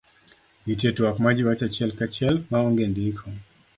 [0.65, 3.25] nitie twak majiwacho achiel kachiel ma onge ndiko